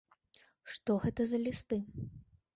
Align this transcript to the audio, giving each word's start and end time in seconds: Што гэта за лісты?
Што 0.75 0.95
гэта 1.03 1.21
за 1.33 1.41
лісты? 1.45 1.81